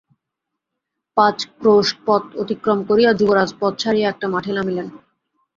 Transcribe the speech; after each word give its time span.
পাঁচ 1.17 1.37
ক্রোশ 1.59 1.87
পথ 2.05 2.23
অতিক্রম 2.41 2.79
করিয়া, 2.89 3.09
যুবরাজ 3.19 3.49
পথ 3.59 3.73
ছাড়িয়া 3.81 4.07
একটা 4.09 4.27
মাঠে 4.33 4.51
নামিলেন। 4.57 4.87